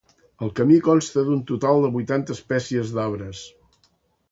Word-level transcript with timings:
El 0.45 0.51
camí 0.59 0.77
consta 0.87 1.25
d'un 1.27 1.43
total 1.51 1.85
de 1.85 1.93
vuitanta 1.97 2.35
espècies 2.39 2.97
d'arbres. 2.99 3.45